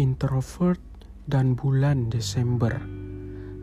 introvert 0.00 0.80
dan 1.28 1.52
bulan 1.52 2.08
Desember. 2.08 2.72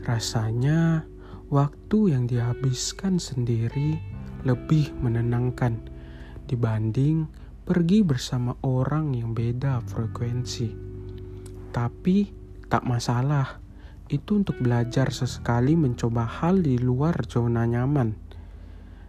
Rasanya 0.06 1.02
waktu 1.50 2.14
yang 2.14 2.30
dihabiskan 2.30 3.18
sendiri 3.18 3.98
lebih 4.46 4.94
menenangkan 5.02 5.82
dibanding 6.46 7.26
pergi 7.66 8.06
bersama 8.06 8.54
orang 8.62 9.18
yang 9.18 9.34
beda 9.34 9.82
frekuensi. 9.90 10.70
Tapi 11.74 12.18
tak 12.70 12.86
masalah, 12.86 13.60
itu 14.08 14.40
untuk 14.40 14.62
belajar 14.62 15.12
sesekali 15.12 15.76
mencoba 15.76 16.24
hal 16.24 16.62
di 16.64 16.80
luar 16.80 17.28
zona 17.28 17.68
nyaman. 17.68 18.16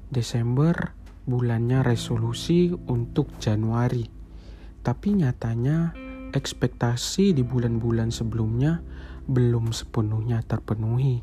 Desember 0.08 0.96
bulannya 1.29 1.84
resolusi 1.84 2.73
untuk 2.73 3.30
Januari. 3.38 4.09
Tapi 4.82 5.09
nyatanya 5.15 6.07
ekspektasi 6.32 7.32
di 7.32 7.42
bulan-bulan 7.45 8.12
sebelumnya 8.12 8.80
belum 9.28 9.73
sepenuhnya 9.73 10.41
terpenuhi. 10.45 11.20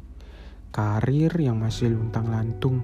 Karir 0.69 1.31
yang 1.39 1.57
masih 1.57 1.95
luntang-lantung, 1.95 2.83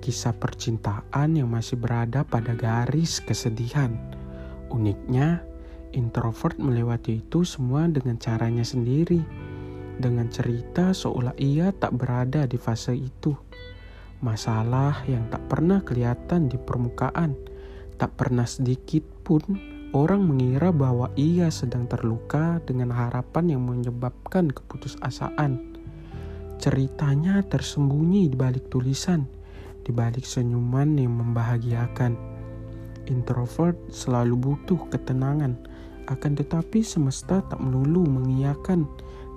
kisah 0.00 0.34
percintaan 0.34 1.36
yang 1.38 1.52
masih 1.52 1.78
berada 1.78 2.24
pada 2.24 2.56
garis 2.58 3.20
kesedihan. 3.22 3.94
Uniknya, 4.72 5.44
introvert 5.92 6.56
melewati 6.58 7.20
itu 7.22 7.44
semua 7.44 7.86
dengan 7.86 8.16
caranya 8.18 8.64
sendiri. 8.64 9.22
Dengan 9.98 10.30
cerita 10.30 10.94
seolah 10.94 11.34
ia 11.38 11.74
tak 11.74 11.98
berada 11.98 12.46
di 12.46 12.56
fase 12.56 12.94
itu. 12.94 13.34
Masalah 14.18 15.06
yang 15.06 15.30
tak 15.30 15.46
pernah 15.46 15.82
kelihatan 15.82 16.50
di 16.50 16.58
permukaan, 16.58 17.38
tak 17.98 18.14
pernah 18.18 18.46
sedikit 18.46 19.02
pun 19.22 19.77
Orang 19.96 20.28
mengira 20.28 20.68
bahwa 20.68 21.08
ia 21.16 21.48
sedang 21.48 21.88
terluka 21.88 22.60
dengan 22.68 22.92
harapan 22.92 23.56
yang 23.56 23.64
menyebabkan 23.64 24.52
keputusasaan. 24.52 25.80
Ceritanya 26.60 27.40
tersembunyi 27.40 28.28
di 28.28 28.36
balik 28.36 28.68
tulisan, 28.68 29.24
di 29.88 29.88
balik 29.88 30.28
senyuman 30.28 30.92
yang 31.00 31.16
membahagiakan. 31.16 32.20
Introvert 33.08 33.80
selalu 33.88 34.36
butuh 34.36 34.76
ketenangan, 34.92 35.56
akan 36.12 36.32
tetapi 36.36 36.84
semesta 36.84 37.40
tak 37.48 37.56
melulu 37.56 38.04
mengiyakan, 38.04 38.84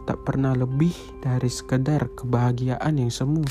tak 0.03 0.19
pernah 0.27 0.51
lebih 0.51 0.91
dari 1.23 1.47
sekedar 1.47 2.11
kebahagiaan 2.19 2.99
yang 2.99 3.07
semu. 3.07 3.47